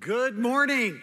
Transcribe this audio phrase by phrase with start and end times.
[0.00, 1.00] Good morning.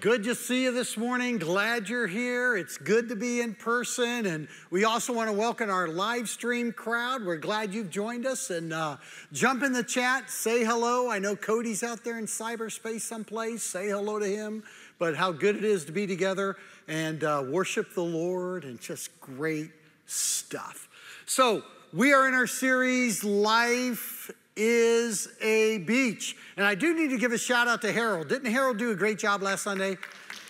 [0.00, 1.36] Good to see you this morning.
[1.36, 2.56] Glad you're here.
[2.56, 4.24] It's good to be in person.
[4.24, 7.26] And we also want to welcome our live stream crowd.
[7.26, 8.48] We're glad you've joined us.
[8.48, 8.96] And uh,
[9.34, 11.10] jump in the chat, say hello.
[11.10, 13.62] I know Cody's out there in cyberspace someplace.
[13.62, 14.62] Say hello to him.
[14.98, 16.56] But how good it is to be together
[16.88, 19.72] and uh, worship the Lord and just great
[20.06, 20.88] stuff.
[21.26, 26.36] So, we are in our series, Life is a beach.
[26.56, 28.28] And I do need to give a shout out to Harold.
[28.28, 29.96] Didn't Harold do a great job last Sunday?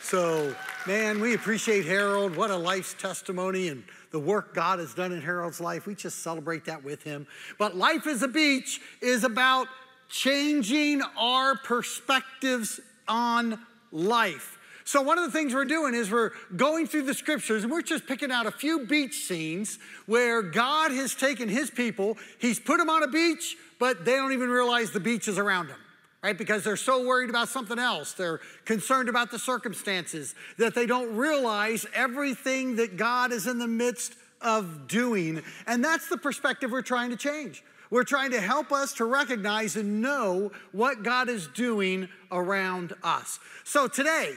[0.02, 0.54] So,
[0.86, 2.34] man, we appreciate Harold.
[2.34, 5.86] What a life's testimony and the work God has done in Harold's life.
[5.86, 7.27] We just celebrate that with him.
[7.58, 9.68] But Life is a Beach is about
[10.08, 13.58] changing our perspectives on
[13.92, 14.58] life.
[14.84, 17.83] So, one of the things we're doing is we're going through the scriptures and we're
[17.83, 22.79] just picking out a few beach scenes where God has taken his people, he's put
[22.79, 25.79] them on a beach, but they don't even realize the beach is around them,
[26.23, 26.37] right?
[26.37, 28.12] Because they're so worried about something else.
[28.12, 33.69] They're concerned about the circumstances that they don't realize everything that God is in the
[33.69, 35.42] midst of doing.
[35.67, 37.62] And that's the perspective we're trying to change.
[37.91, 43.41] We're trying to help us to recognize and know what God is doing around us.
[43.65, 44.37] So today,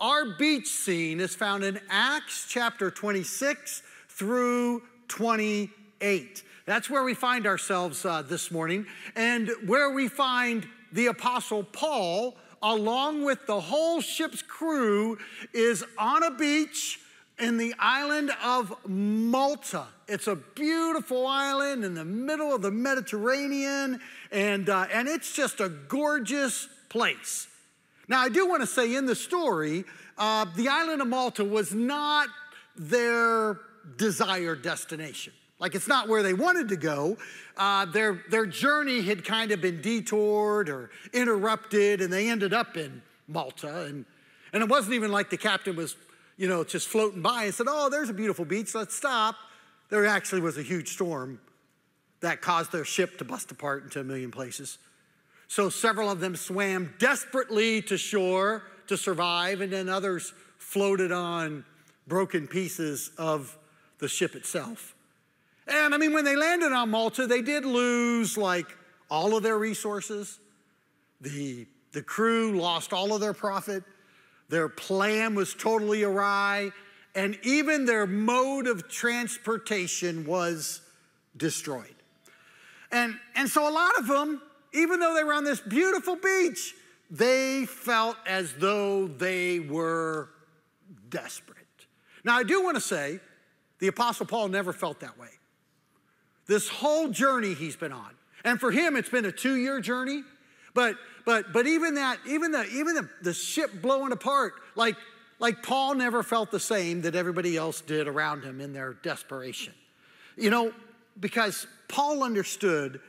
[0.00, 6.42] our beach scene is found in Acts chapter 26 through 28.
[6.66, 12.36] That's where we find ourselves uh, this morning, and where we find the Apostle Paul,
[12.62, 15.18] along with the whole ship's crew,
[15.52, 17.00] is on a beach
[17.40, 19.86] in the island of Malta.
[20.06, 25.58] It's a beautiful island in the middle of the Mediterranean, and, uh, and it's just
[25.58, 27.47] a gorgeous place.
[28.08, 29.84] Now, I do want to say in the story,
[30.16, 32.28] uh, the island of Malta was not
[32.76, 33.60] their
[33.96, 35.32] desired destination.
[35.58, 37.16] Like it's not where they wanted to go.
[37.56, 42.76] Uh, their, their journey had kind of been detoured or interrupted, and they ended up
[42.76, 43.84] in Malta.
[43.84, 44.04] And,
[44.52, 45.96] and it wasn't even like the captain was,
[46.36, 49.34] you know, just floating by and said, Oh, there's a beautiful beach, let's stop.
[49.90, 51.40] There actually was a huge storm
[52.20, 54.78] that caused their ship to bust apart into a million places.
[55.48, 61.64] So several of them swam desperately to shore to survive, and then others floated on
[62.06, 63.56] broken pieces of
[63.98, 64.94] the ship itself.
[65.66, 68.66] And I mean, when they landed on Malta, they did lose like
[69.10, 70.38] all of their resources.
[71.20, 73.82] The, the crew lost all of their profit.
[74.48, 76.70] Their plan was totally awry.
[77.14, 80.80] And even their mode of transportation was
[81.36, 81.94] destroyed.
[82.90, 84.40] And, and so a lot of them,
[84.72, 86.74] even though they were on this beautiful beach,
[87.10, 90.28] they felt as though they were
[91.08, 91.56] desperate.
[92.24, 93.20] Now, I do want to say
[93.78, 95.28] the Apostle Paul never felt that way
[96.48, 98.10] this whole journey he's been on.
[98.44, 100.22] And for him, it's been a two year journey.
[100.74, 104.96] But, but, but even that, even the, even the, the ship blowing apart, like,
[105.38, 109.74] like Paul never felt the same that everybody else did around him in their desperation.
[110.36, 110.72] You know,
[111.20, 113.00] because Paul understood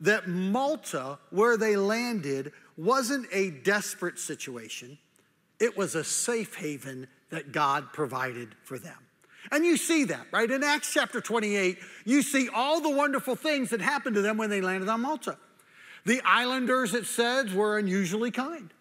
[0.00, 4.98] that Malta, where they landed, wasn't a desperate situation,
[5.58, 8.98] it was a safe haven that God provided for them.
[9.50, 10.50] And you see that, right?
[10.50, 14.50] In Acts chapter 28, you see all the wonderful things that happened to them when
[14.50, 15.38] they landed on Malta.
[16.04, 18.72] The islanders, it says, were unusually kind.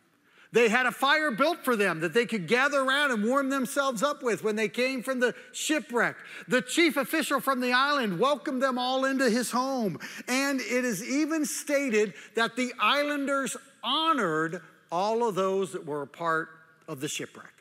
[0.55, 4.01] They had a fire built for them that they could gather around and warm themselves
[4.01, 6.15] up with when they came from the shipwreck.
[6.47, 9.99] The chief official from the island welcomed them all into his home.
[10.29, 14.61] And it is even stated that the islanders honored
[14.93, 16.47] all of those that were a part
[16.87, 17.51] of the shipwreck.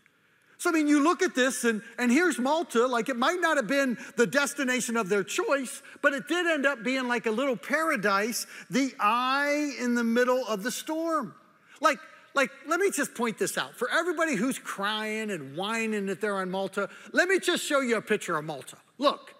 [0.58, 2.86] So, I mean, you look at this, and, and here's Malta.
[2.86, 6.64] Like, it might not have been the destination of their choice, but it did end
[6.64, 11.34] up being like a little paradise, the eye in the middle of the storm.
[11.80, 11.98] Like,
[12.34, 13.76] like, let me just point this out.
[13.76, 17.96] For everybody who's crying and whining that they're on Malta, let me just show you
[17.96, 18.76] a picture of Malta.
[18.98, 19.34] Look,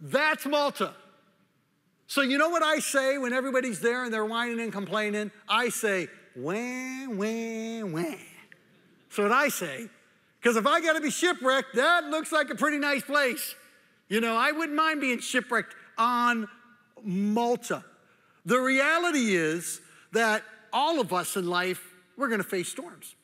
[0.00, 0.94] that's Malta.
[2.08, 5.30] So, you know what I say when everybody's there and they're whining and complaining?
[5.48, 8.14] I say, wah, wah, wah.
[9.10, 9.88] So, what I say
[10.46, 13.56] because if I got to be shipwrecked, that looks like a pretty nice place.
[14.08, 16.46] You know, I wouldn't mind being shipwrecked on
[17.02, 17.84] Malta.
[18.44, 19.80] The reality is
[20.12, 21.82] that all of us in life,
[22.16, 23.14] we're going to face storms.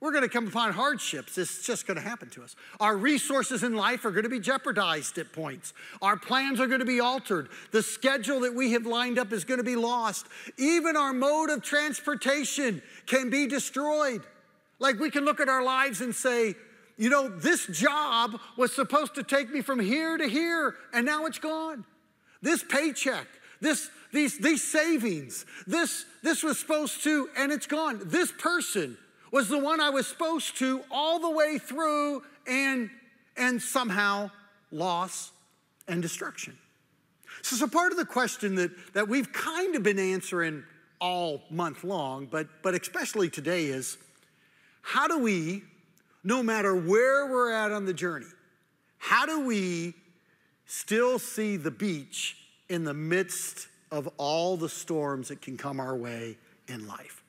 [0.00, 1.38] We're going to come upon hardships.
[1.38, 2.56] It's just going to happen to us.
[2.80, 5.72] Our resources in life are going to be jeopardized at points.
[6.02, 7.48] Our plans are going to be altered.
[7.70, 10.26] The schedule that we have lined up is going to be lost.
[10.58, 14.22] Even our mode of transportation can be destroyed.
[14.80, 16.56] Like we can look at our lives and say,
[16.98, 21.26] you know, this job was supposed to take me from here to here, and now
[21.26, 21.84] it's gone.
[22.42, 23.28] This paycheck,
[23.62, 28.00] this, these, these savings, this, this was supposed to, and it's gone.
[28.04, 28.98] This person
[29.30, 32.90] was the one I was supposed to all the way through and,
[33.36, 34.30] and somehow
[34.72, 35.30] loss
[35.86, 36.58] and destruction.
[37.42, 40.64] So, so part of the question that, that we've kind of been answering
[41.00, 43.96] all month long, but, but especially today is
[44.82, 45.62] how do we,
[46.24, 48.26] no matter where we're at on the journey,
[48.98, 49.94] how do we
[50.66, 52.41] still see the beach
[52.72, 56.36] in the midst of all the storms that can come our way
[56.68, 57.22] in life?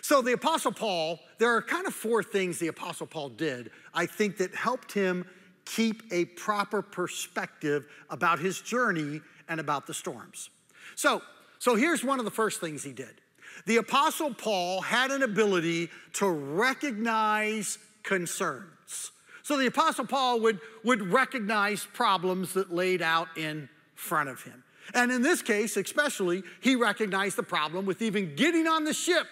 [0.00, 4.06] So, the Apostle Paul, there are kind of four things the Apostle Paul did, I
[4.06, 5.26] think, that helped him
[5.64, 10.50] keep a proper perspective about his journey and about the storms.
[10.94, 11.22] So,
[11.58, 13.20] so here's one of the first things he did.
[13.66, 19.10] The Apostle Paul had an ability to recognize concerns.
[19.42, 24.62] So the Apostle Paul would, would recognize problems that laid out in front of him.
[24.94, 29.26] And in this case, especially, he recognized the problem with even getting on the ship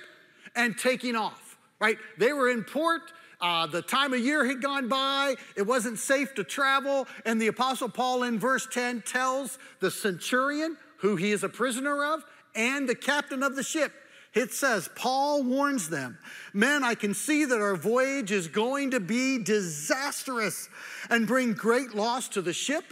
[0.54, 1.98] and taking off, right?
[2.18, 3.02] They were in port.
[3.40, 5.34] Uh, the time of year had gone by.
[5.56, 7.06] It wasn't safe to travel.
[7.26, 12.14] And the Apostle Paul in verse 10 tells the centurion, who he is a prisoner
[12.14, 12.24] of,
[12.54, 13.92] and the captain of the ship,
[14.34, 16.18] it says, Paul warns them,
[16.52, 20.68] Men, I can see that our voyage is going to be disastrous
[21.08, 22.84] and bring great loss to the ship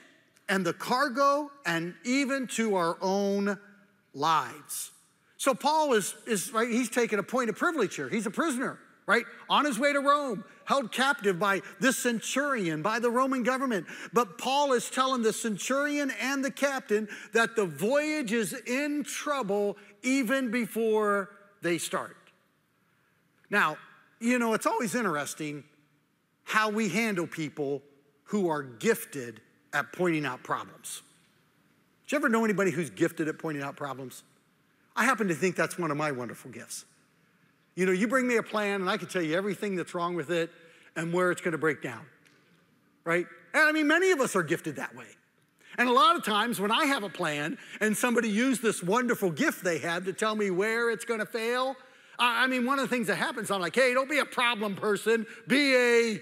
[0.52, 3.58] and the cargo and even to our own
[4.12, 4.90] lives.
[5.38, 8.10] So Paul is, is right, he's taking a point of privilege here.
[8.10, 9.24] He's a prisoner, right?
[9.48, 13.86] On his way to Rome, held captive by this centurion, by the Roman government.
[14.12, 19.78] But Paul is telling the centurion and the captain that the voyage is in trouble
[20.02, 21.30] even before
[21.62, 22.14] they start.
[23.48, 23.78] Now,
[24.20, 25.64] you know, it's always interesting
[26.44, 27.80] how we handle people
[28.24, 29.40] who are gifted
[29.72, 31.02] at pointing out problems.
[32.06, 34.22] Do you ever know anybody who's gifted at pointing out problems?
[34.94, 36.84] I happen to think that's one of my wonderful gifts.
[37.74, 40.14] You know, you bring me a plan and I can tell you everything that's wrong
[40.14, 40.50] with it
[40.94, 42.04] and where it's going to break down,
[43.04, 43.26] right?
[43.54, 45.06] And I mean, many of us are gifted that way.
[45.78, 49.30] And a lot of times when I have a plan and somebody used this wonderful
[49.30, 51.76] gift they have to tell me where it's going to fail,
[52.18, 54.76] I mean, one of the things that happens, I'm like, hey, don't be a problem
[54.76, 56.20] person, be a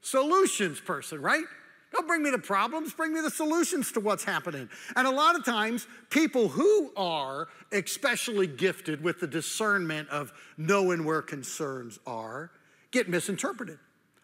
[0.00, 1.44] solutions person, right?
[1.92, 4.68] Don't bring me the problems, bring me the solutions to what's happening.
[4.96, 11.04] And a lot of times, people who are especially gifted with the discernment of knowing
[11.04, 12.50] where concerns are
[12.90, 13.78] get misinterpreted.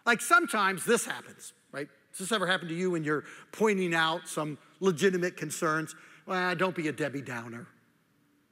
[0.07, 1.89] Like sometimes this happens, right?
[2.13, 5.95] Does this ever happen to you when you're pointing out some legitimate concerns?
[6.27, 7.67] Well, don't be a Debbie Downer.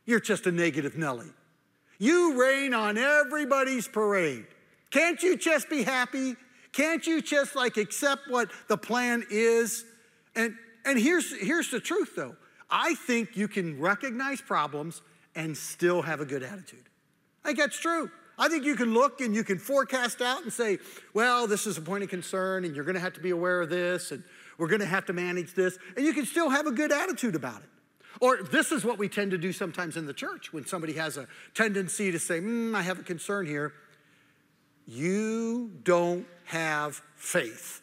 [0.05, 1.33] You're just a negative Nelly.
[1.99, 4.47] You rain on everybody's parade.
[4.91, 6.37] Can't you just be happy?
[6.77, 9.87] Can't you just like accept what the plan is?
[10.35, 12.37] And, and here's, here's the truth though
[12.71, 15.01] I think you can recognize problems
[15.35, 16.85] and still have a good attitude.
[17.43, 18.11] I think that's true.
[18.39, 20.79] I think you can look and you can forecast out and say,
[21.15, 23.63] well, this is a point of concern, and you're going to have to be aware
[23.63, 24.23] of this, and
[24.59, 27.35] we're going to have to manage this, and you can still have a good attitude
[27.35, 27.69] about it.
[28.21, 31.17] Or this is what we tend to do sometimes in the church when somebody has
[31.17, 33.73] a tendency to say, mm, I have a concern here.
[34.87, 37.83] You don't have faith.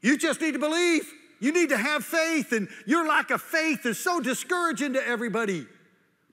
[0.00, 1.10] You just need to believe.
[1.40, 5.66] You need to have faith, and your lack of faith is so discouraging to everybody.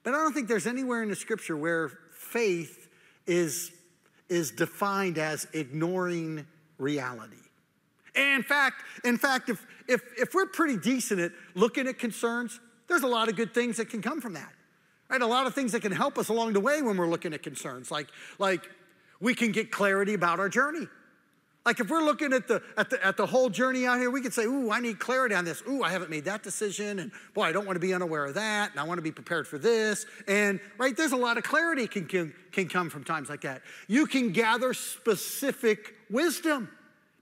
[0.03, 2.87] But I don't think there's anywhere in the scripture where faith
[3.25, 3.71] is,
[4.29, 6.45] is defined as ignoring
[6.77, 7.35] reality.
[8.15, 12.59] And in fact, in fact, if, if, if we're pretty decent at looking at concerns,
[12.87, 14.51] there's a lot of good things that can come from that.
[15.09, 15.21] Right?
[15.21, 17.41] A lot of things that can help us along the way when we're looking at
[17.41, 17.89] concerns.
[17.89, 18.69] Like, like
[19.19, 20.87] we can get clarity about our journey.
[21.65, 24.21] Like if we're looking at the, at the, at the whole journey out here, we
[24.21, 25.61] could say, ooh, I need clarity on this.
[25.67, 26.99] Ooh, I haven't made that decision.
[26.99, 28.71] And boy, I don't want to be unaware of that.
[28.71, 30.05] And I want to be prepared for this.
[30.27, 33.61] And right, there's a lot of clarity can, can, can come from times like that.
[33.87, 36.69] You can gather specific wisdom.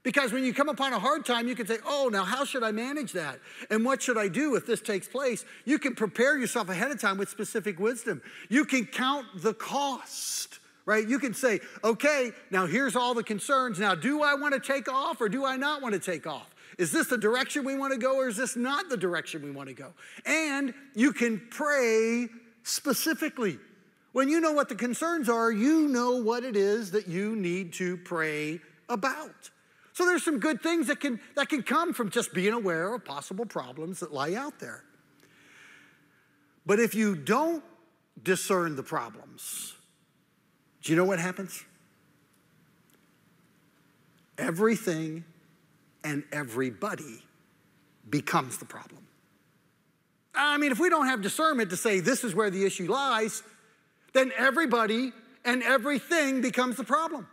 [0.04, 2.62] Because when you come upon a hard time, you can say, oh, now how should
[2.62, 3.40] I manage that?
[3.68, 5.44] And what should I do if this takes place?
[5.66, 8.22] You can prepare yourself ahead of time with specific wisdom.
[8.48, 11.06] You can count the cost right?
[11.06, 13.78] You can say, okay, now here's all the concerns.
[13.78, 16.54] Now, do I want to take off or do I not want to take off?
[16.78, 19.50] Is this the direction we want to go or is this not the direction we
[19.50, 19.92] want to go?
[20.24, 22.28] And you can pray
[22.62, 23.58] specifically.
[24.12, 27.74] When you know what the concerns are, you know what it is that you need
[27.74, 29.50] to pray about.
[29.92, 33.04] So there's some good things that can, that can come from just being aware of
[33.04, 34.84] possible problems that lie out there.
[36.64, 37.62] But if you don't
[38.22, 39.74] discern the problems,
[40.82, 41.64] do you know what happens?
[44.36, 45.24] Everything
[46.04, 47.22] and everybody
[48.08, 49.06] becomes the problem.
[50.34, 53.42] I mean, if we don't have discernment to say this is where the issue lies,
[54.12, 55.12] then everybody
[55.44, 57.26] and everything becomes the problem.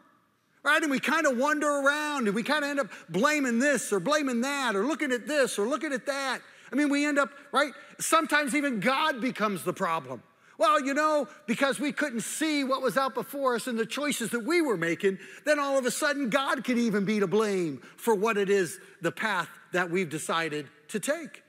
[0.64, 0.82] Right?
[0.82, 4.00] And we kind of wander around and we kind of end up blaming this or
[4.00, 6.40] blaming that or looking at this or looking at that.
[6.72, 7.72] I mean, we end up, right?
[8.00, 10.24] Sometimes even God becomes the problem.
[10.58, 14.30] Well, you know, because we couldn't see what was out before us and the choices
[14.30, 17.82] that we were making, then all of a sudden God can even be to blame
[17.98, 21.44] for what it is, the path that we've decided to take.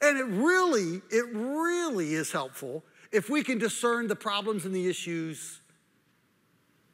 [0.00, 4.88] And it really, it really is helpful if we can discern the problems and the
[4.88, 5.60] issues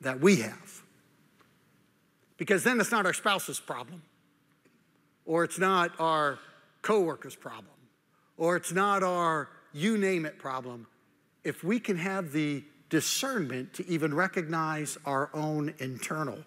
[0.01, 0.83] that we have.
[2.39, 4.03] Because then it's not our spouse's problem,
[5.27, 6.39] or it's not our
[6.81, 7.67] coworker's problem,
[8.37, 10.87] or it's not our you name it problem
[11.45, 16.39] if we can have the discernment to even recognize our own internal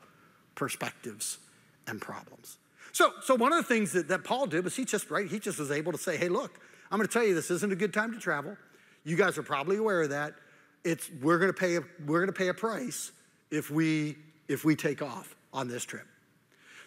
[0.53, 1.39] perspectives
[1.87, 2.57] and problems.
[2.91, 5.39] So, so one of the things that, that Paul did was he just, right, he
[5.39, 6.59] just was able to say, hey, look,
[6.91, 8.55] I'm gonna tell you this isn't a good time to travel.
[9.03, 10.35] You guys are probably aware of that.
[10.83, 13.11] It's, we're gonna pay a, we're gonna pay a price
[13.51, 14.15] if we,
[14.47, 16.07] if we take off on this trip.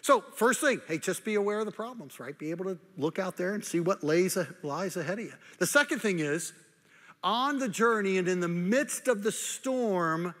[0.01, 2.37] So, first thing, hey, just be aware of the problems, right?
[2.37, 5.33] Be able to look out there and see what lays, lies ahead of you.
[5.59, 6.53] The second thing is,
[7.23, 10.33] on the journey and in the midst of the storm,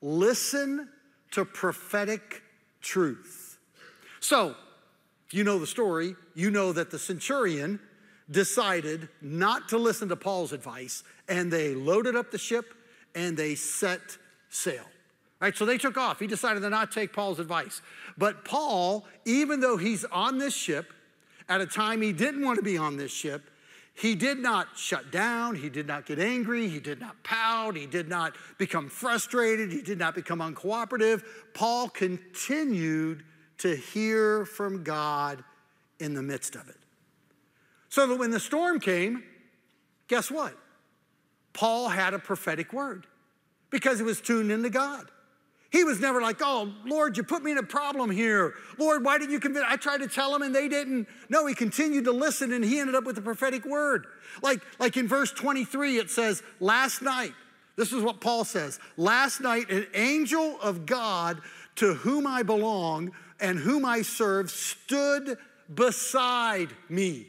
[0.00, 0.88] listen
[1.32, 2.42] to prophetic
[2.80, 3.58] truth.
[4.20, 4.54] So,
[5.26, 7.80] if you know the story, you know that the centurion
[8.30, 12.74] decided not to listen to Paul's advice and they loaded up the ship
[13.14, 14.00] and they set
[14.48, 14.84] sail.
[15.40, 16.20] Right, so they took off.
[16.20, 17.82] He decided to not take Paul's advice.
[18.16, 20.92] But Paul, even though he's on this ship,
[21.48, 23.50] at a time he didn't want to be on this ship,
[23.94, 25.54] he did not shut down.
[25.54, 26.68] He did not get angry.
[26.68, 27.76] He did not pout.
[27.76, 29.70] He did not become frustrated.
[29.70, 31.22] He did not become uncooperative.
[31.54, 33.24] Paul continued
[33.58, 35.44] to hear from God
[36.00, 36.76] in the midst of it.
[37.88, 39.22] So that when the storm came,
[40.08, 40.58] guess what?
[41.52, 43.06] Paul had a prophetic word
[43.70, 45.08] because he was tuned into God.
[45.74, 48.54] He was never like, oh, Lord, you put me in a problem here.
[48.78, 49.66] Lord, why didn't you convince?
[49.68, 51.08] I tried to tell him and they didn't.
[51.28, 54.06] No, he continued to listen and he ended up with the prophetic word.
[54.40, 57.32] Like, like in verse 23, it says, last night,
[57.74, 61.40] this is what Paul says, last night, an angel of God
[61.74, 65.36] to whom I belong and whom I serve stood
[65.74, 67.26] beside me.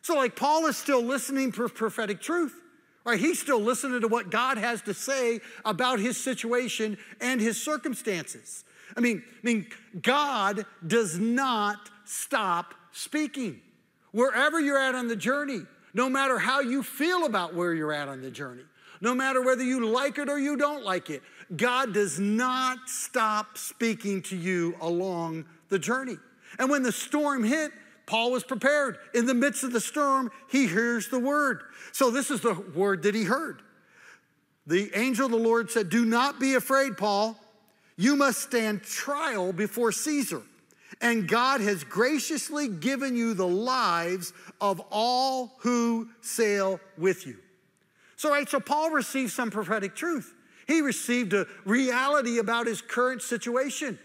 [0.00, 2.60] So, like, Paul is still listening for prophetic truth.
[3.04, 3.18] Right?
[3.18, 8.64] He's still listening to what God has to say about his situation and his circumstances.
[8.96, 9.66] I mean, I mean,
[10.00, 13.60] God does not stop speaking.
[14.12, 15.62] Wherever you're at on the journey,
[15.94, 18.64] no matter how you feel about where you're at on the journey,
[19.00, 21.22] no matter whether you like it or you don't like it,
[21.56, 26.16] God does not stop speaking to you along the journey.
[26.58, 27.72] And when the storm hit,
[28.12, 28.98] Paul was prepared.
[29.14, 31.62] In the midst of the storm, he hears the word.
[31.92, 33.62] So, this is the word that he heard.
[34.66, 37.38] The angel of the Lord said, Do not be afraid, Paul.
[37.96, 40.42] You must stand trial before Caesar.
[41.00, 47.38] And God has graciously given you the lives of all who sail with you.
[48.16, 50.34] So, right, so Paul received some prophetic truth.
[50.68, 53.98] He received a reality about his current situation,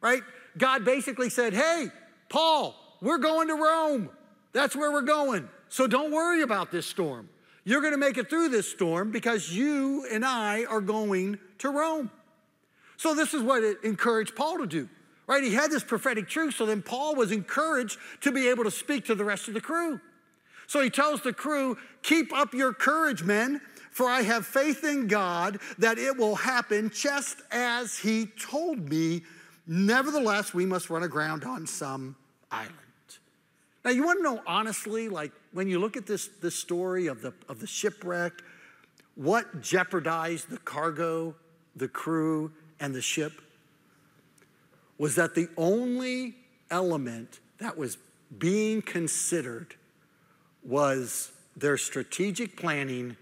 [0.00, 0.24] right?
[0.58, 1.86] God basically said, Hey,
[2.28, 4.08] Paul, we're going to Rome.
[4.52, 5.48] That's where we're going.
[5.68, 7.28] So don't worry about this storm.
[7.64, 11.68] You're going to make it through this storm because you and I are going to
[11.68, 12.10] Rome.
[12.96, 14.88] So this is what it encouraged Paul to do,
[15.26, 15.42] right?
[15.42, 19.04] He had this prophetic truth, so then Paul was encouraged to be able to speak
[19.06, 20.00] to the rest of the crew.
[20.66, 25.08] So he tells the crew, Keep up your courage, men, for I have faith in
[25.08, 29.22] God that it will happen just as he told me.
[29.66, 32.16] Nevertheless, we must run aground on some
[32.50, 32.83] island.
[33.84, 37.20] Now, you want to know honestly, like when you look at this, this story of
[37.20, 38.32] the, of the shipwreck,
[39.14, 41.34] what jeopardized the cargo,
[41.76, 42.50] the crew,
[42.80, 43.32] and the ship
[44.96, 46.34] was that the only
[46.70, 47.98] element that was
[48.38, 49.74] being considered
[50.62, 53.16] was their strategic planning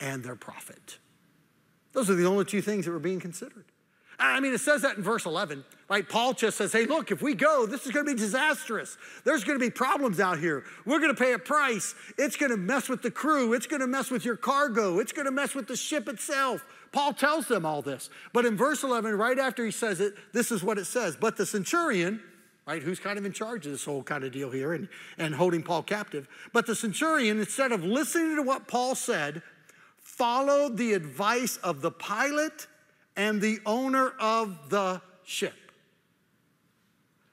[0.00, 0.98] and their profit.
[1.92, 3.64] Those are the only two things that were being considered.
[4.18, 6.08] I mean, it says that in verse 11, right?
[6.08, 8.96] Paul just says, hey, look, if we go, this is going to be disastrous.
[9.24, 10.64] There's going to be problems out here.
[10.86, 11.94] We're going to pay a price.
[12.16, 13.52] It's going to mess with the crew.
[13.54, 15.00] It's going to mess with your cargo.
[15.00, 16.64] It's going to mess with the ship itself.
[16.92, 18.08] Paul tells them all this.
[18.32, 21.16] But in verse 11, right after he says it, this is what it says.
[21.16, 22.20] But the centurion,
[22.66, 25.34] right, who's kind of in charge of this whole kind of deal here and, and
[25.34, 29.42] holding Paul captive, but the centurion, instead of listening to what Paul said,
[29.98, 32.68] followed the advice of the pilot
[33.16, 35.54] and the owner of the ship.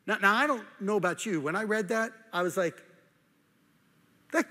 [0.07, 1.41] Now, now, I don't know about you.
[1.41, 2.81] When I read that, I was like,
[4.31, 4.45] that,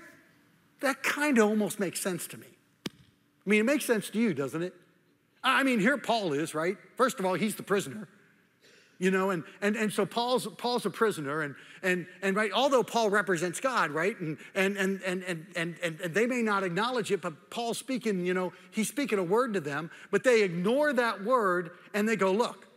[0.79, 2.47] that kind of almost makes sense to me.
[2.87, 4.73] I mean, it makes sense to you, doesn't it?
[5.43, 6.77] I mean, here Paul is, right?
[6.95, 8.07] First of all, he's the prisoner.
[9.01, 12.83] You know, and, and, and so Paul's, Paul's a prisoner, and, and, and right, although
[12.83, 17.09] Paul represents God, right, and, and, and, and, and, and, and they may not acknowledge
[17.09, 20.93] it, but Paul's speaking, you know, he's speaking a word to them, but they ignore
[20.93, 22.67] that word and they go, look,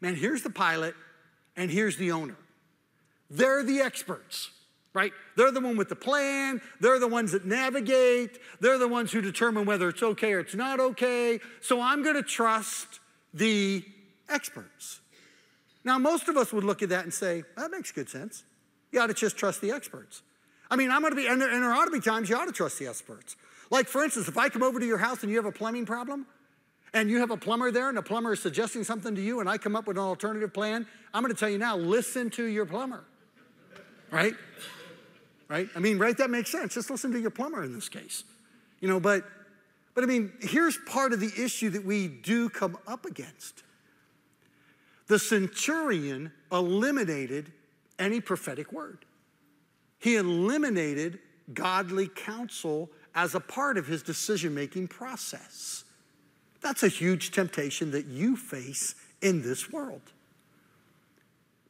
[0.00, 0.94] man, here's the pilot
[1.56, 2.36] and here's the owner.
[3.28, 4.50] They're the experts
[4.92, 5.10] right?
[5.36, 6.60] They're the one with the plan.
[6.78, 8.38] They're the ones that navigate.
[8.60, 11.40] They're the ones who determine whether it's okay or it's not okay.
[11.60, 13.00] So I'm going to trust
[13.32, 13.84] the
[14.28, 15.00] experts.
[15.84, 18.44] Now, most of us would look at that and say, that makes good sense.
[18.90, 20.22] You ought to just trust the experts.
[20.70, 22.36] I mean, I'm going to be, and there, and there ought to be times you
[22.36, 23.36] ought to trust the experts.
[23.70, 25.84] Like, for instance, if I come over to your house and you have a plumbing
[25.84, 26.26] problem,
[26.94, 29.48] and you have a plumber there, and the plumber is suggesting something to you, and
[29.48, 32.44] I come up with an alternative plan, I'm going to tell you now listen to
[32.44, 33.04] your plumber,
[34.10, 34.34] right?
[35.48, 35.68] right?
[35.74, 36.74] I mean, right, that makes sense.
[36.74, 38.22] Just listen to your plumber in this case.
[38.80, 39.24] You know, but
[39.94, 43.62] but I mean, here's part of the issue that we do come up against.
[45.06, 47.52] The centurion eliminated
[47.98, 49.04] any prophetic word.
[49.98, 51.18] He eliminated
[51.52, 55.84] godly counsel as a part of his decision making process.
[56.60, 60.00] That's a huge temptation that you face in this world.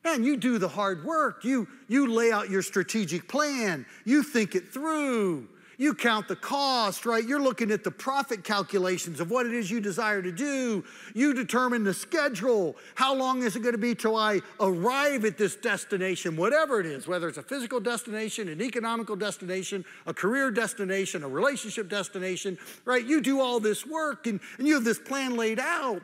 [0.05, 1.45] Man, you do the hard work.
[1.45, 3.87] You, you lay out your strategic plan.
[4.05, 5.49] You think it through.
[5.76, 7.25] You count the cost, right?
[7.25, 10.85] You're looking at the profit calculations of what it is you desire to do.
[11.14, 12.76] You determine the schedule.
[12.95, 16.87] How long is it going to be till I arrive at this destination, whatever it
[16.87, 22.59] is, whether it's a physical destination, an economical destination, a career destination, a relationship destination,
[22.85, 23.04] right?
[23.04, 26.02] You do all this work and, and you have this plan laid out.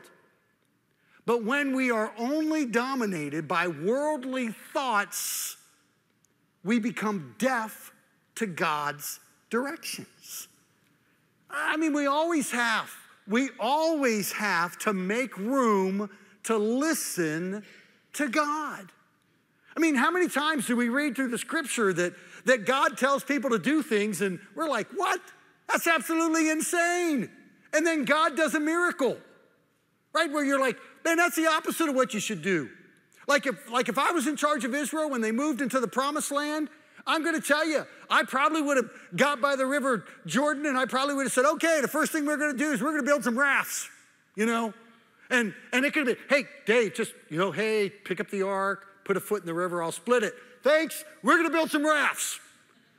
[1.25, 5.55] But when we are only dominated by worldly thoughts,
[6.63, 7.93] we become deaf
[8.35, 9.19] to God's
[9.51, 10.47] directions.
[11.51, 12.91] I mean, we always have.
[13.27, 16.09] We always have to make room
[16.45, 17.63] to listen
[18.13, 18.91] to God.
[19.77, 22.13] I mean, how many times do we read through the scripture that,
[22.45, 25.21] that God tells people to do things and we're like, what?
[25.69, 27.29] That's absolutely insane.
[27.73, 29.17] And then God does a miracle,
[30.13, 30.29] right?
[30.31, 32.69] Where you're like, Man, that's the opposite of what you should do.
[33.27, 35.87] Like if, like if I was in charge of Israel when they moved into the
[35.87, 36.69] promised land,
[37.05, 40.77] I'm going to tell you, I probably would have got by the river Jordan and
[40.77, 42.91] I probably would have said, okay, the first thing we're going to do is we're
[42.91, 43.89] going to build some rafts,
[44.35, 44.73] you know?
[45.29, 48.43] And, and it could have been, hey, Dave, just, you know, hey, pick up the
[48.43, 50.33] ark, put a foot in the river, I'll split it.
[50.61, 52.39] Thanks, we're going to build some rafts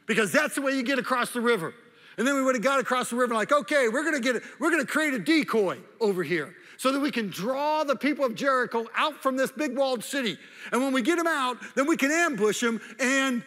[0.06, 1.74] because that's the way you get across the river.
[2.18, 4.36] And then we would have got across the river like, okay, we're going to get
[4.36, 7.94] it, we're going to create a decoy over here so that we can draw the
[7.94, 10.36] people of Jericho out from this big walled city.
[10.72, 12.80] And when we get them out, then we can ambush them.
[12.98, 13.44] And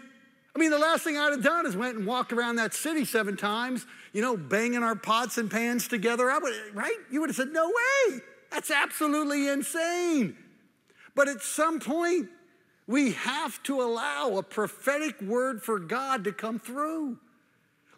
[0.56, 3.04] I mean, the last thing I'd have done is went and walked around that city
[3.04, 6.32] seven times, you know, banging our pots and pans together.
[6.32, 6.96] I would, right?
[7.12, 8.22] You would have said, no way.
[8.52, 10.38] That's absolutely insane.
[11.13, 12.30] But at some point,
[12.88, 17.20] we have to allow a prophetic word for God to come through.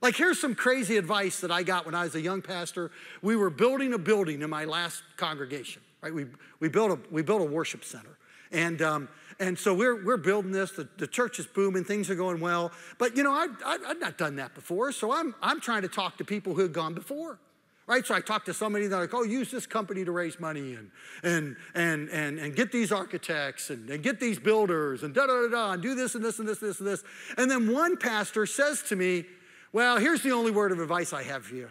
[0.01, 2.91] Like, here's some crazy advice that I got when I was a young pastor.
[3.21, 6.13] We were building a building in my last congregation, right?
[6.13, 6.25] We,
[6.59, 8.17] we, built, a, we built a worship center.
[8.51, 12.15] And, um, and so we're, we're building this, the, the church is booming, things are
[12.15, 12.71] going well.
[12.97, 15.87] But, you know, I, I, I've not done that before, so I'm, I'm trying to
[15.87, 17.39] talk to people who had gone before
[17.87, 18.05] right?
[18.05, 20.73] So I talked to somebody, and they're like, oh, use this company to raise money
[20.75, 20.91] and,
[21.23, 25.43] and, and, and, and get these architects and, and get these builders and da da
[25.43, 27.03] da da and do this and this and this and this and this.
[27.37, 29.25] And then one pastor says to me,
[29.71, 31.69] well, here's the only word of advice I have for you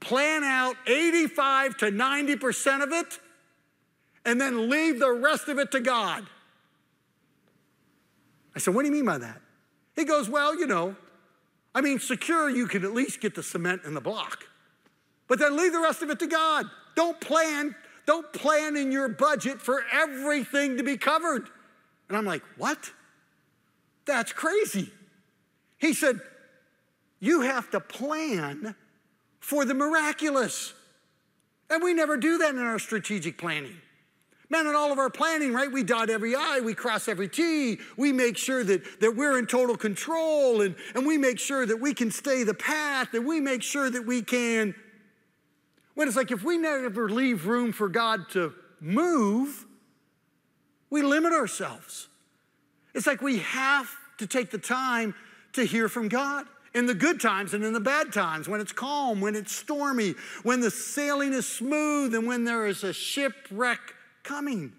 [0.00, 3.18] plan out 85 to 90% of it,
[4.26, 6.26] and then leave the rest of it to God.
[8.54, 9.40] I said, What do you mean by that?
[9.96, 10.96] He goes, Well, you know,
[11.74, 14.44] I mean, secure, you can at least get the cement and the block,
[15.28, 16.66] but then leave the rest of it to God.
[16.94, 17.74] Don't plan,
[18.06, 21.48] don't plan in your budget for everything to be covered.
[22.08, 22.90] And I'm like, What?
[24.06, 24.90] That's crazy.
[25.78, 26.20] He said,
[27.24, 28.74] you have to plan
[29.40, 30.74] for the miraculous.
[31.70, 33.76] And we never do that in our strategic planning.
[34.50, 37.78] Man, in all of our planning, right, we dot every I, we cross every T,
[37.96, 41.80] we make sure that, that we're in total control, and, and we make sure that
[41.80, 44.74] we can stay the path, and we make sure that we can.
[45.94, 49.64] When it's like if we never leave room for God to move,
[50.90, 52.08] we limit ourselves.
[52.94, 55.14] It's like we have to take the time
[55.54, 58.72] to hear from God in the good times and in the bad times, when it's
[58.72, 63.93] calm, when it's stormy, when the sailing is smooth, and when there is a shipwreck
[64.24, 64.72] coming.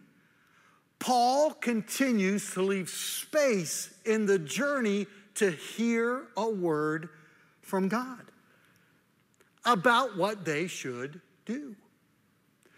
[0.99, 7.09] Paul continues to leave space in the journey to hear a word
[7.61, 8.21] from God
[9.65, 11.75] about what they should do.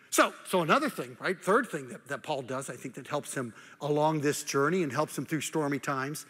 [0.10, 1.40] So, so another thing, right?
[1.40, 4.92] Third thing that, that Paul does, I think that helps him along this journey and
[4.92, 6.26] helps him through stormy times,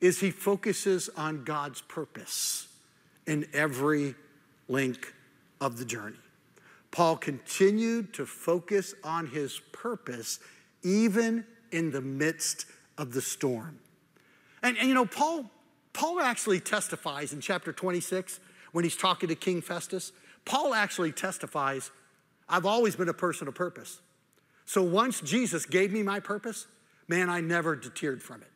[0.00, 2.66] is he focuses on God's purpose
[3.26, 4.14] in every
[4.68, 5.14] link
[5.60, 6.16] of the journey.
[6.94, 10.38] Paul continued to focus on his purpose
[10.84, 13.80] even in the midst of the storm.
[14.62, 15.50] And, and you know, Paul,
[15.92, 18.38] Paul actually testifies in chapter 26
[18.70, 20.12] when he's talking to King Festus.
[20.44, 21.90] Paul actually testifies,
[22.48, 24.00] I've always been a person of purpose.
[24.64, 26.68] So once Jesus gave me my purpose,
[27.08, 28.52] man, I never deterred from it.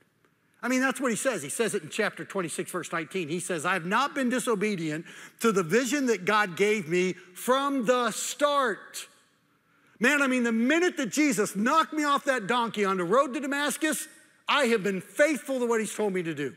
[0.60, 1.42] I mean, that's what he says.
[1.42, 3.28] He says it in chapter 26, verse 19.
[3.28, 5.04] He says, I have not been disobedient
[5.40, 9.06] to the vision that God gave me from the start.
[10.00, 13.34] Man, I mean, the minute that Jesus knocked me off that donkey on the road
[13.34, 14.08] to Damascus,
[14.48, 16.54] I have been faithful to what he's told me to do.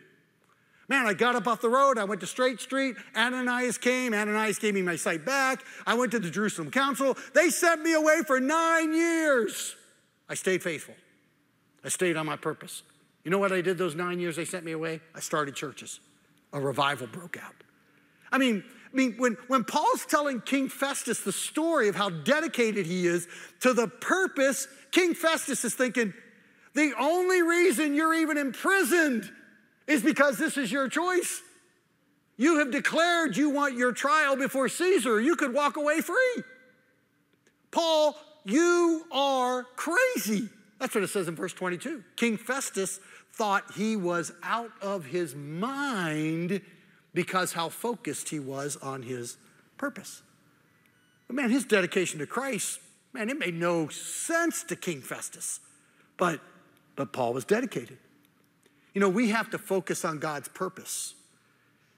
[0.87, 1.97] Man, I got up off the road.
[1.97, 2.95] I went to Straight Street.
[3.15, 4.13] Ananias came.
[4.13, 5.63] Ananias gave me my sight back.
[5.85, 7.17] I went to the Jerusalem Council.
[7.33, 9.75] They sent me away for nine years.
[10.27, 10.95] I stayed faithful.
[11.83, 12.83] I stayed on my purpose.
[13.23, 15.01] You know what I did those nine years they sent me away?
[15.13, 15.99] I started churches.
[16.53, 17.55] A revival broke out.
[18.31, 22.85] I mean, I mean, when, when Paul's telling King Festus the story of how dedicated
[22.85, 23.27] he is
[23.61, 26.13] to the purpose, King Festus is thinking,
[26.73, 29.29] the only reason you're even imprisoned
[29.87, 31.41] is because this is your choice.
[32.37, 35.21] You have declared you want your trial before Caesar.
[35.21, 36.43] You could walk away free.
[37.71, 40.49] Paul, you are crazy.
[40.79, 42.03] That's what it says in verse 22.
[42.15, 42.99] King Festus
[43.41, 46.61] thought he was out of his mind
[47.15, 49.35] because how focused he was on his
[49.79, 50.21] purpose.
[51.25, 52.79] But man, his dedication to Christ,
[53.13, 55.59] man, it made no sense to King Festus.
[56.17, 56.39] But,
[56.95, 57.97] but Paul was dedicated.
[58.93, 61.15] You know, we have to focus on God's purpose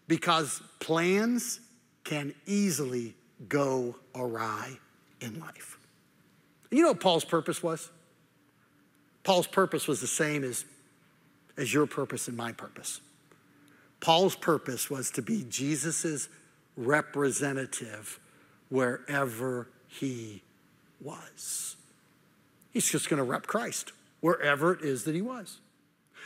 [0.07, 1.59] because plans
[2.05, 3.15] can easily
[3.49, 4.77] go awry
[5.19, 5.77] in life.
[6.71, 7.89] You know what Paul's purpose was?
[9.25, 10.63] Paul's purpose was the same as,
[11.57, 13.01] as your purpose and my purpose.
[13.99, 16.27] Paul's purpose was to be Jesus'
[16.75, 18.19] representative
[18.69, 20.41] wherever he
[20.99, 21.75] was.
[22.71, 25.59] He's just going to rep Christ wherever it is that he was.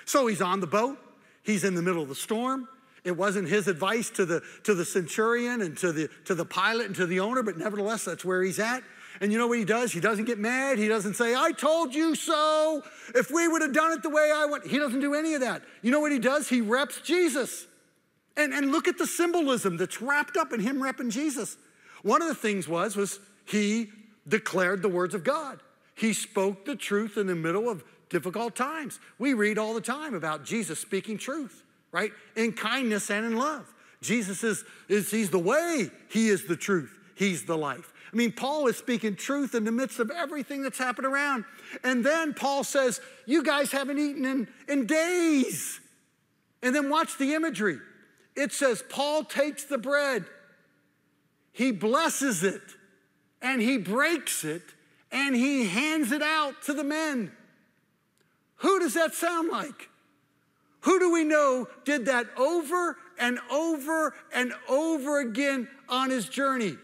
[0.06, 0.98] So he's on the boat,
[1.44, 2.68] he's in the middle of the storm.
[3.04, 6.88] It wasn't his advice to the, to the centurion and to the, to the pilot
[6.88, 8.84] and to the owner, but nevertheless, that's where he's at.
[9.20, 9.92] And you know what he does?
[9.92, 10.78] He doesn't get mad.
[10.78, 12.84] He doesn't say, I told you so.
[13.16, 15.42] If we would have done it the way I want, he doesn't do any of
[15.42, 15.64] that.
[15.82, 16.48] You know what he does?
[16.50, 17.66] He reps Jesus.
[18.36, 21.58] And, and look at the symbolism that's wrapped up in him repping Jesus.
[22.04, 23.90] One of the things was, was he
[24.28, 25.60] declared the words of God.
[25.96, 29.00] He spoke the truth in the middle of difficult times.
[29.18, 32.12] We read all the time about Jesus speaking truth, right?
[32.36, 33.74] In kindness and in love.
[34.02, 37.94] Jesus is, is he's the way, he is the truth, he's the life.
[38.12, 41.46] I mean, Paul is speaking truth in the midst of everything that's happened around.
[41.84, 45.80] And then Paul says, You guys haven't eaten in, in days.
[46.64, 47.80] And then watch the imagery.
[48.36, 50.26] It says, Paul takes the bread,
[51.52, 52.62] he blesses it,
[53.42, 54.62] and he breaks it,
[55.12, 57.32] and he hands it out to the men.
[58.58, 59.90] Who does that sound like?
[60.82, 66.78] Who do we know did that over and over and over again on his journey?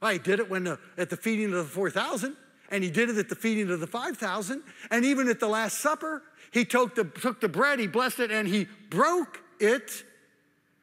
[0.00, 2.36] Well, he did it when the, at the feeding of the 4,000,
[2.70, 5.78] and he did it at the feeding of the 5,000, and even at the Last
[5.78, 10.04] Supper, he took the, took the bread, he blessed it, and he broke it.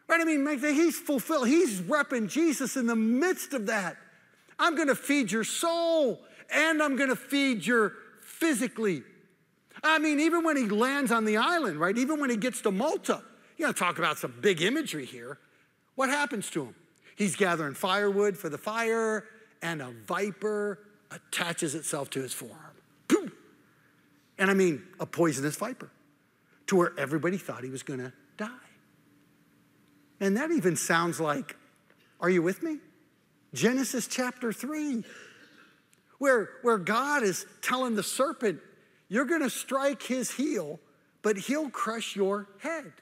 [0.08, 0.22] Right?
[0.22, 3.98] I mean, he's fulfilled, he's repping Jesus in the midst of that.
[4.60, 6.20] I'm gonna feed your soul,
[6.54, 9.04] and I'm gonna feed your physically
[9.84, 11.98] I mean, even when he lands on the island, right?
[11.98, 13.22] Even when he gets to Malta,
[13.58, 15.38] you know, talk about some big imagery here.
[15.96, 16.76] What happens to him?
[17.18, 19.26] He's gathering firewood for the fire,
[19.64, 22.76] and a viper attaches itself to his forearm.
[23.08, 23.32] Boom!
[24.38, 25.90] And I mean, a poisonous viper
[26.68, 28.50] to where everybody thought he was going to die.
[30.20, 31.56] And that even sounds like,
[32.20, 32.78] are you with me?
[33.52, 35.04] Genesis chapter 3,
[36.20, 38.60] where, where God is telling the serpent,
[39.10, 40.80] you're going to strike his heel,
[41.24, 42.94] but he'll crush your head.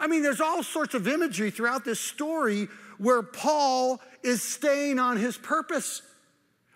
[0.00, 5.16] I mean, there's all sorts of imagery throughout this story where Paul is staying on
[5.16, 6.02] his purpose.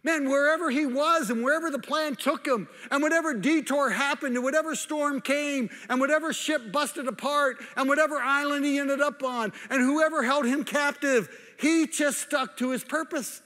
[0.05, 4.43] Man, wherever he was and wherever the plan took him, and whatever detour happened, and
[4.43, 9.53] whatever storm came, and whatever ship busted apart, and whatever island he ended up on,
[9.71, 13.43] and whoever held him captive, he just stuck to his purpose.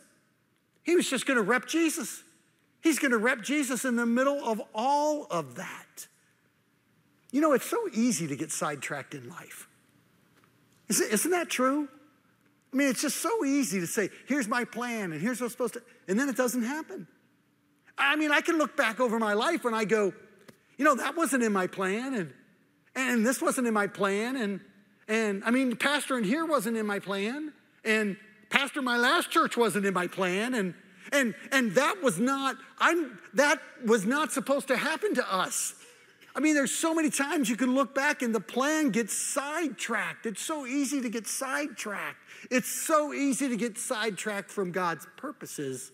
[0.83, 2.23] He was just gonna rep Jesus.
[2.81, 6.07] He's to rep Jesus in the middle of all of that.
[7.33, 9.67] You know, it's so easy to get sidetracked in life.
[10.89, 11.89] Isn't that true?
[12.77, 15.73] I mean, it's just so easy to say, here's my plan and here's what's supposed
[15.75, 17.09] to, and then it doesn't happen.
[17.97, 20.13] I mean, I can look back over my life and I go,
[20.77, 22.35] you know, that wasn't in my plan and
[22.95, 24.61] and this wasn't in my plan and
[25.09, 28.19] and I mean, pastor in here wasn't in my plan and
[28.51, 30.75] pastor my last church wasn't in my plan and
[31.13, 35.75] and and that was not I'm that was not supposed to happen to us.
[36.35, 40.27] I mean, there's so many times you can look back and the plan gets sidetracked.
[40.27, 42.19] It's so easy to get sidetracked.
[42.51, 45.93] It's so easy to get sidetracked from God's purposes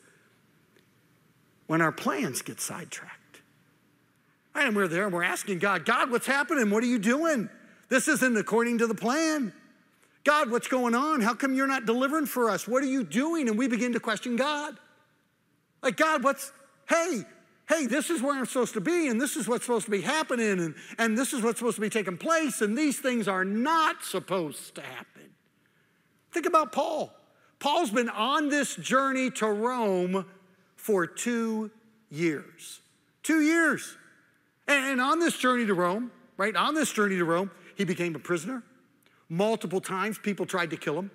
[1.66, 3.40] when our plans get sidetracked.
[4.54, 6.70] And we're there and we're asking God, God, what's happening?
[6.70, 7.48] What are you doing?
[7.88, 9.52] This isn't according to the plan.
[10.24, 11.20] God, what's going on?
[11.20, 12.68] How come you're not delivering for us?
[12.68, 13.48] What are you doing?
[13.48, 14.76] And we begin to question God.
[15.82, 16.52] Like, God, what's,
[16.88, 17.24] hey,
[17.68, 20.00] hey, this is where I'm supposed to be, and this is what's supposed to be
[20.00, 23.44] happening, and, and this is what's supposed to be taking place, and these things are
[23.44, 25.30] not supposed to happen.
[26.32, 27.12] Think about Paul.
[27.58, 30.26] Paul's been on this journey to Rome
[30.74, 31.70] for two
[32.10, 32.80] years.
[33.22, 33.96] Two years.
[34.66, 38.18] And on this journey to Rome, right, on this journey to Rome, he became a
[38.18, 38.62] prisoner.
[39.28, 41.10] Multiple times people tried to kill him.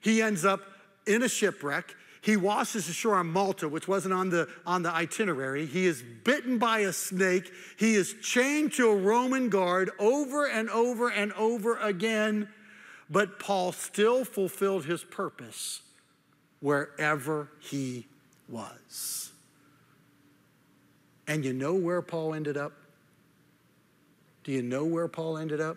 [0.00, 0.60] He ends up
[1.06, 1.94] in a shipwreck.
[2.22, 5.66] He washes ashore on Malta, which wasn't on the, on the itinerary.
[5.66, 7.50] He is bitten by a snake.
[7.78, 12.48] He is chained to a Roman guard over and over and over again.
[13.10, 15.82] But Paul still fulfilled his purpose
[16.60, 18.06] wherever he
[18.48, 19.32] was.
[21.26, 22.72] And you know where Paul ended up?
[24.44, 25.76] Do you know where Paul ended up?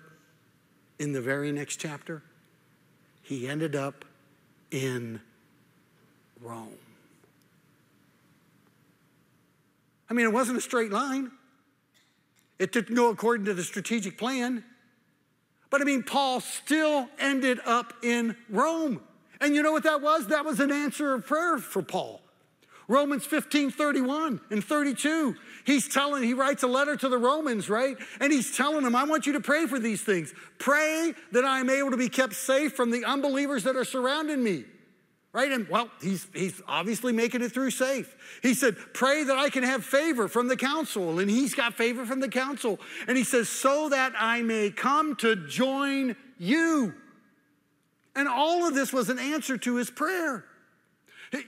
[0.99, 2.21] In the very next chapter?
[3.23, 4.05] He ended up
[4.71, 5.19] in
[6.41, 6.69] Rome.
[10.09, 11.31] I mean, it wasn't a straight line.
[12.59, 14.63] It didn't go according to the strategic plan.
[15.73, 19.01] But I mean, Paul still ended up in Rome.
[19.41, 20.27] And you know what that was?
[20.27, 22.21] That was an answer of prayer for Paul.
[22.87, 25.35] Romans 15, 31 and 32.
[25.65, 27.97] He's telling, he writes a letter to the Romans, right?
[28.19, 30.31] And he's telling them, I want you to pray for these things.
[30.59, 34.43] Pray that I am able to be kept safe from the unbelievers that are surrounding
[34.43, 34.65] me.
[35.33, 35.51] Right?
[35.51, 38.15] And well, he's, he's obviously making it through safe.
[38.43, 41.19] He said, Pray that I can have favor from the council.
[41.19, 42.79] And he's got favor from the council.
[43.07, 46.93] And he says, So that I may come to join you.
[48.15, 50.45] And all of this was an answer to his prayer.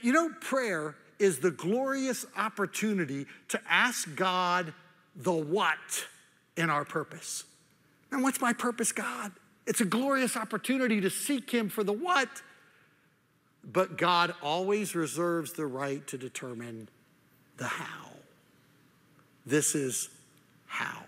[0.02, 4.74] You know, prayer is the glorious opportunity to ask God
[5.14, 5.78] the what
[6.56, 7.44] in our purpose.
[8.10, 9.32] And what's my purpose, God?
[9.66, 12.28] It's a glorious opportunity to seek Him for the what.
[13.72, 16.88] But God always reserves the right to determine
[17.56, 18.10] the how.
[19.44, 20.08] This is
[20.66, 21.02] how.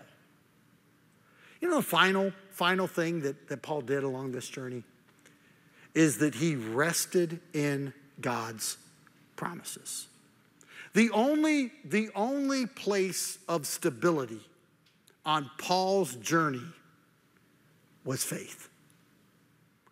[1.61, 4.83] You know, the final, final thing that, that Paul did along this journey
[5.93, 8.77] is that he rested in God's
[9.35, 10.07] promises.
[10.93, 14.41] The only, the only place of stability
[15.25, 16.65] on Paul's journey
[18.03, 18.69] was faith.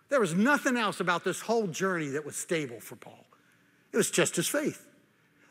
[0.09, 3.25] There was nothing else about this whole journey that was stable for Paul.
[3.91, 4.86] It was just his faith.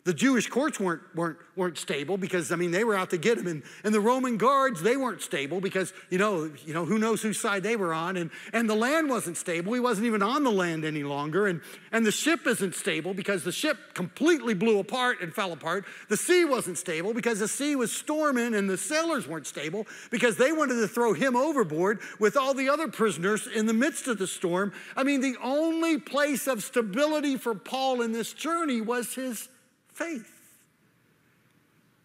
[0.07, 3.39] The Jewish courts weren't, weren't, weren't stable because, I mean, they were out to get
[3.39, 3.49] him.
[3.49, 7.23] And, and the Roman guards, they weren't stable because, you know, you know, who knows
[7.23, 8.17] whose side they were on.
[8.17, 9.73] And, and the land wasn't stable.
[9.73, 11.49] He wasn't even on the land any longer.
[11.49, 15.85] And, and the ship isn't stable because the ship completely blew apart and fell apart.
[16.09, 20.37] The sea wasn't stable because the sea was storming and the sailors weren't stable because
[20.37, 24.19] they wanted to throw him overboard with all the other prisoners in the midst of
[24.19, 24.73] the storm.
[24.97, 29.49] I mean, the only place of stability for Paul in this journey was his
[29.97, 30.31] faith.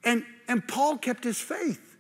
[0.04, 1.98] And, and Paul kept his faith.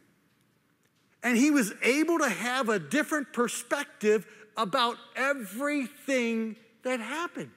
[1.23, 4.25] And he was able to have a different perspective
[4.57, 7.51] about everything that happened.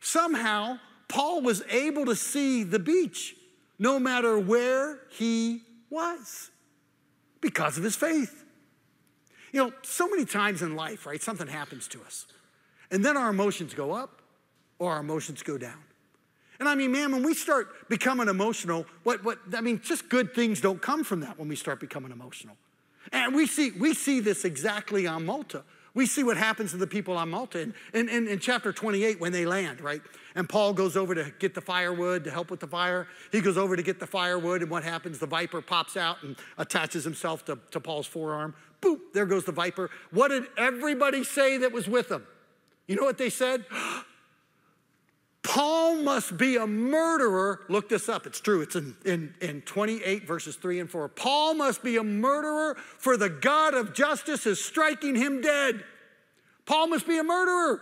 [0.00, 3.36] Somehow, Paul was able to see the beach
[3.78, 6.50] no matter where he was
[7.40, 8.44] because of his faith.
[9.52, 12.26] You know, so many times in life, right, something happens to us.
[12.90, 14.22] And then our emotions go up
[14.78, 15.82] or our emotions go down.
[16.58, 20.34] And I mean, man, when we start becoming emotional, what, what, I mean, just good
[20.34, 22.56] things don't come from that when we start becoming emotional.
[23.12, 25.64] And we see, we see this exactly on Malta.
[25.94, 29.20] We see what happens to the people on Malta in, in, in, in, chapter 28
[29.20, 30.00] when they land, right?
[30.34, 33.08] And Paul goes over to get the firewood to help with the fire.
[33.30, 35.18] He goes over to get the firewood, and what happens?
[35.18, 38.54] The viper pops out and attaches himself to, to Paul's forearm.
[38.80, 39.90] Boop, there goes the viper.
[40.10, 42.26] What did everybody say that was with him?
[42.86, 43.64] You know what they said?
[45.42, 47.60] Paul must be a murderer.
[47.68, 48.62] Look this up, it's true.
[48.62, 51.08] It's in, in, in 28 verses 3 and 4.
[51.08, 55.82] Paul must be a murderer, for the God of justice is striking him dead.
[56.64, 57.80] Paul must be a murderer.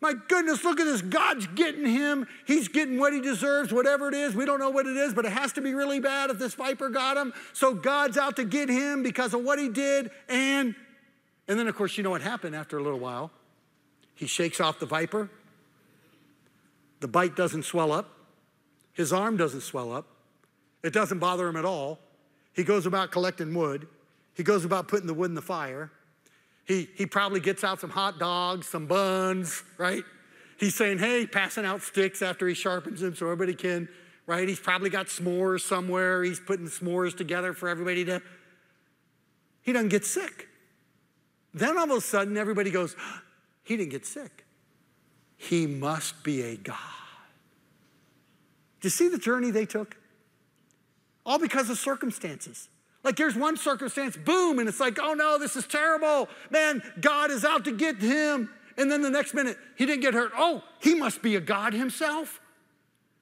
[0.00, 1.02] My goodness, look at this.
[1.02, 2.26] God's getting him.
[2.46, 4.34] He's getting what he deserves, whatever it is.
[4.34, 6.54] We don't know what it is, but it has to be really bad if this
[6.54, 7.32] viper got him.
[7.52, 10.10] So God's out to get him because of what he did.
[10.28, 10.74] And,
[11.48, 13.30] and then, of course, you know what happened after a little while.
[14.14, 15.30] He shakes off the viper.
[17.04, 18.08] The bite doesn't swell up.
[18.94, 20.06] His arm doesn't swell up.
[20.82, 21.98] It doesn't bother him at all.
[22.54, 23.86] He goes about collecting wood.
[24.32, 25.92] He goes about putting the wood in the fire.
[26.64, 30.02] He, he probably gets out some hot dogs, some buns, right?
[30.58, 33.86] He's saying, hey, passing out sticks after he sharpens them so everybody can,
[34.26, 34.48] right?
[34.48, 36.22] He's probably got s'mores somewhere.
[36.22, 38.22] He's putting s'mores together for everybody to.
[39.60, 40.48] He doesn't get sick.
[41.52, 42.96] Then all of a sudden, everybody goes,
[43.62, 44.43] he didn't get sick.
[45.36, 46.76] He must be a God.
[48.80, 49.96] Do you see the journey they took?
[51.26, 52.68] All because of circumstances.
[53.02, 56.28] Like here's one circumstance, boom, and it's like, oh no, this is terrible.
[56.50, 58.50] Man, God is out to get him.
[58.76, 60.32] And then the next minute, he didn't get hurt.
[60.36, 62.40] Oh, he must be a God himself.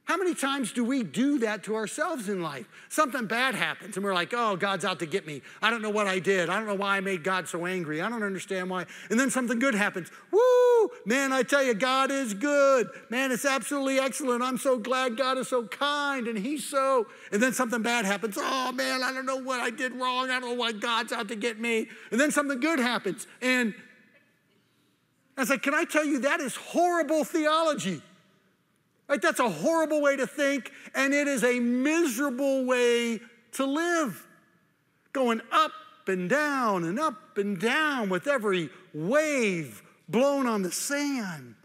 [0.04, 2.68] How many times do we do that to ourselves in life?
[2.88, 5.42] Something bad happens and we're like, oh, God's out to get me.
[5.62, 6.50] I don't know what I did.
[6.50, 8.00] I don't know why I made God so angry.
[8.00, 8.86] I don't understand why.
[9.10, 10.10] And then something good happens.
[10.32, 10.90] Woo!
[11.06, 12.88] Man, I tell you, God is good.
[13.10, 14.42] Man, it's absolutely excellent.
[14.42, 17.06] I'm so glad God is so kind and He's so.
[17.30, 18.36] And then something bad happens.
[18.36, 20.30] Oh, man, I don't know what I did wrong.
[20.30, 21.86] I don't know why God's out to get me.
[22.10, 23.28] And then something good happens.
[23.40, 23.72] And
[25.36, 28.02] I was like, can I tell you, that is horrible theology.
[29.12, 29.20] Right?
[29.20, 33.20] That's a horrible way to think, and it is a miserable way
[33.52, 34.26] to live.
[35.12, 35.72] Going up
[36.06, 41.56] and down and up and down with every wave blown on the sand.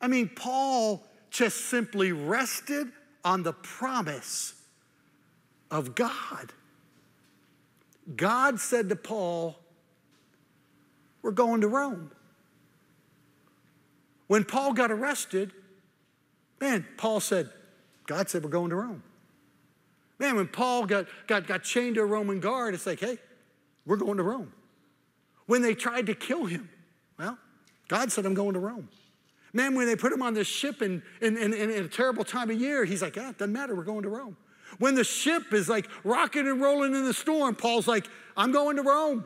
[0.00, 2.92] I mean, Paul just simply rested
[3.24, 4.54] on the promise
[5.68, 6.52] of God.
[8.14, 9.56] God said to Paul,
[11.22, 12.12] We're going to Rome.
[14.28, 15.52] When Paul got arrested,
[16.60, 17.50] Man, Paul said,
[18.06, 19.02] God said we're going to Rome.
[20.18, 23.18] Man, when Paul got, got, got chained to a Roman guard, it's like, hey,
[23.84, 24.52] we're going to Rome.
[25.46, 26.68] When they tried to kill him,
[27.18, 27.38] well,
[27.88, 28.88] God said, I'm going to Rome.
[29.52, 32.50] Man, when they put him on this ship in, in, in, in a terrible time
[32.50, 34.36] of year, he's like, yeah, it doesn't matter, we're going to Rome.
[34.78, 38.76] When the ship is like rocking and rolling in the storm, Paul's like, I'm going
[38.76, 39.24] to Rome.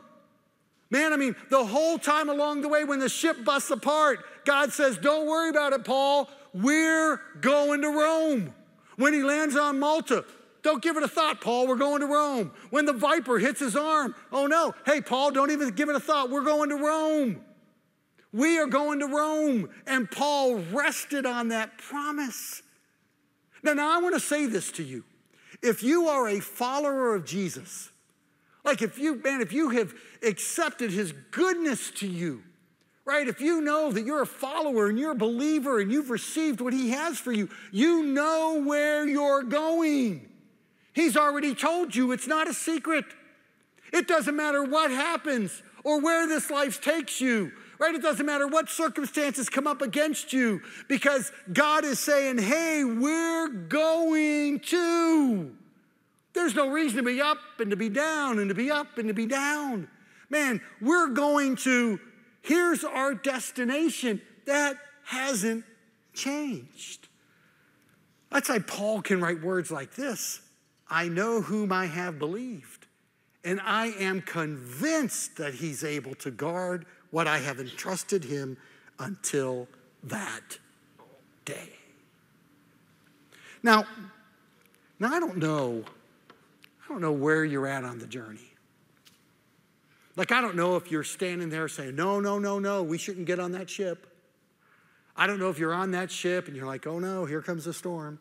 [0.89, 4.73] Man, I mean, the whole time along the way, when the ship busts apart, God
[4.73, 6.29] says, Don't worry about it, Paul.
[6.53, 8.53] We're going to Rome.
[8.97, 10.25] When he lands on Malta,
[10.63, 11.67] don't give it a thought, Paul.
[11.67, 12.51] We're going to Rome.
[12.69, 15.99] When the viper hits his arm, oh no, hey, Paul, don't even give it a
[15.99, 16.29] thought.
[16.29, 17.41] We're going to Rome.
[18.33, 19.69] We are going to Rome.
[19.87, 22.61] And Paul rested on that promise.
[23.63, 25.03] Now, now I want to say this to you.
[25.61, 27.89] If you are a follower of Jesus,
[28.63, 32.43] like if you, man, if you have accepted his goodness to you,
[33.05, 33.27] right?
[33.27, 36.73] If you know that you're a follower and you're a believer and you've received what
[36.73, 40.29] He has for you, you know where you're going.
[40.93, 43.05] He's already told you, it's not a secret.
[43.93, 47.95] It doesn't matter what happens or where this life takes you, right?
[47.95, 53.47] It doesn't matter what circumstances come up against you because God is saying, hey, we're
[53.47, 55.55] going to.
[56.33, 59.07] There's no reason to be up and to be down and to be up and
[59.07, 59.87] to be down.
[60.29, 61.99] Man, we're going to
[62.41, 64.21] Here's our destination.
[64.45, 65.63] That hasn't
[66.13, 67.07] changed.
[68.31, 70.41] That's why Paul can write words like this
[70.89, 72.87] I know whom I have believed,
[73.43, 78.57] and I am convinced that he's able to guard what I have entrusted him
[78.99, 79.67] until
[80.03, 80.57] that
[81.45, 81.69] day.
[83.63, 83.85] Now,
[84.99, 85.83] now I don't know,
[86.83, 88.50] I don't know where you're at on the journey.
[90.15, 93.25] Like, I don't know if you're standing there saying, no, no, no, no, we shouldn't
[93.25, 94.07] get on that ship.
[95.15, 97.65] I don't know if you're on that ship and you're like, oh no, here comes
[97.65, 98.19] the storm.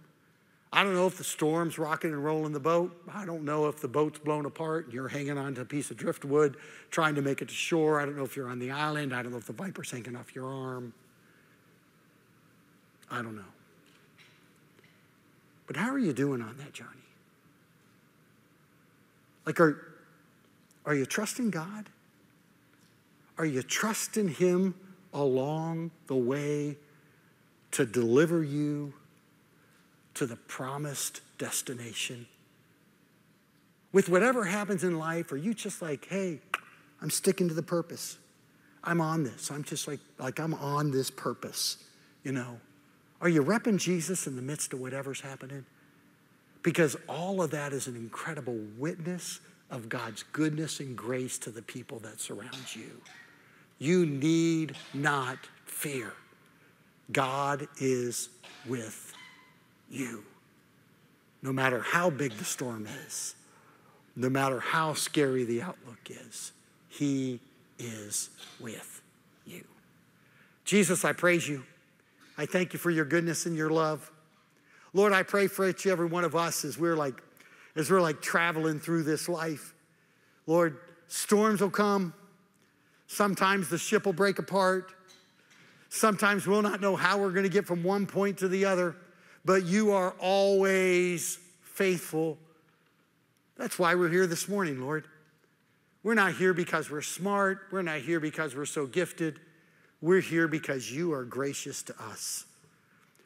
[0.72, 2.96] I don't know if the storm's rocking and rolling the boat.
[3.12, 5.96] I don't know if the boat's blown apart and you're hanging onto a piece of
[5.96, 6.56] driftwood
[6.90, 8.00] trying to make it to shore.
[8.00, 9.12] I don't know if you're on the island.
[9.12, 10.92] I don't know if the viper's hanging off your arm.
[13.10, 13.42] I don't know.
[15.66, 16.90] But how are you doing on that journey?
[19.44, 19.89] Like, are,
[20.84, 21.86] are you trusting God?
[23.38, 24.74] Are you trusting Him
[25.12, 26.76] along the way
[27.72, 28.92] to deliver you
[30.14, 32.26] to the promised destination?
[33.92, 36.40] With whatever happens in life, are you just like, hey,
[37.02, 38.18] I'm sticking to the purpose?
[38.84, 39.50] I'm on this.
[39.50, 41.76] I'm just like, like I'm on this purpose,
[42.24, 42.58] you know.
[43.20, 45.66] Are you repping Jesus in the midst of whatever's happening?
[46.62, 49.40] Because all of that is an incredible witness
[49.70, 53.00] of God's goodness and grace to the people that surround you.
[53.78, 56.12] You need not fear
[57.12, 58.28] God is
[58.66, 59.12] with
[59.90, 60.24] you.
[61.42, 63.34] No matter how big the storm is,
[64.14, 66.52] no matter how scary the outlook is,
[66.88, 67.40] He
[67.78, 69.02] is with
[69.46, 69.64] you.
[70.64, 71.64] Jesus, I praise you.
[72.36, 74.10] I thank you for your goodness and your love.
[74.92, 77.22] Lord, I pray for each and every one of us as we're like,
[77.80, 79.74] as we're like traveling through this life.
[80.46, 80.76] Lord,
[81.08, 82.12] storms will come.
[83.06, 84.92] Sometimes the ship will break apart.
[85.88, 88.94] Sometimes we'll not know how we're going to get from one point to the other,
[89.44, 92.38] but you are always faithful.
[93.56, 95.06] That's why we're here this morning, Lord.
[96.02, 97.62] We're not here because we're smart.
[97.72, 99.40] We're not here because we're so gifted.
[100.00, 102.44] We're here because you are gracious to us.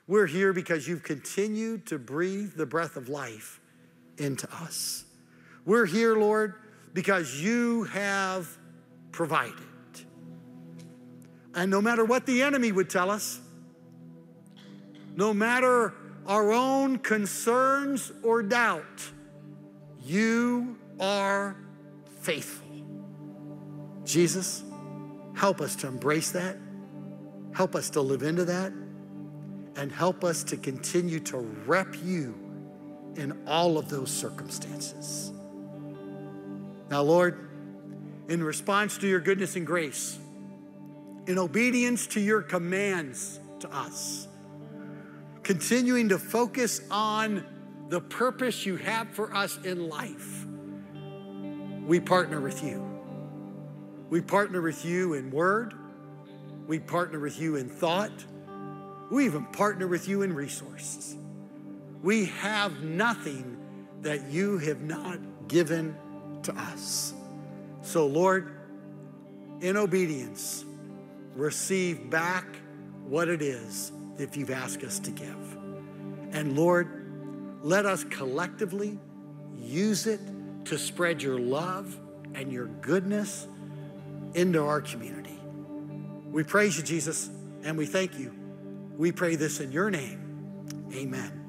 [0.07, 3.61] We're here because you've continued to breathe the breath of life
[4.18, 5.04] into us.
[5.64, 6.54] We're here, Lord,
[6.92, 8.48] because you have
[9.12, 9.54] provided.
[11.54, 13.40] And no matter what the enemy would tell us,
[15.16, 15.94] no matter
[16.26, 19.10] our own concerns or doubt,
[20.04, 21.56] you are
[22.20, 22.66] faithful.
[24.04, 24.62] Jesus,
[25.34, 26.56] help us to embrace that.
[27.52, 28.72] Help us to live into that.
[29.76, 32.43] And help us to continue to rep you
[33.16, 35.32] in all of those circumstances.
[36.90, 37.48] Now, Lord,
[38.28, 40.18] in response to your goodness and grace,
[41.26, 44.28] in obedience to your commands to us,
[45.42, 47.44] continuing to focus on
[47.88, 50.46] the purpose you have for us in life,
[51.86, 52.82] we partner with you.
[54.10, 55.74] We partner with you in word,
[56.66, 58.24] we partner with you in thought,
[59.10, 61.16] we even partner with you in resources.
[62.05, 63.57] We have nothing
[64.02, 65.96] that you have not given
[66.42, 67.14] to us.
[67.80, 68.52] So, Lord,
[69.62, 70.66] in obedience,
[71.34, 72.44] receive back
[73.07, 75.57] what it is that you've asked us to give.
[76.32, 78.98] And Lord, let us collectively
[79.59, 80.20] use it
[80.66, 81.98] to spread your love
[82.34, 83.46] and your goodness
[84.34, 85.40] into our community.
[86.30, 87.30] We praise you, Jesus,
[87.62, 88.34] and we thank you.
[88.94, 90.20] We pray this in your name.
[90.92, 91.43] Amen.